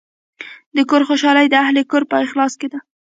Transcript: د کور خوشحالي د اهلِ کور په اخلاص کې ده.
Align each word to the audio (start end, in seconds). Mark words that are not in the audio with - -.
د 0.75 0.77
کور 0.89 1.01
خوشحالي 1.09 1.45
د 1.49 1.55
اهلِ 1.65 1.77
کور 1.91 2.03
په 2.11 2.15
اخلاص 2.25 2.53
کې 2.59 2.67
ده. 2.71 2.79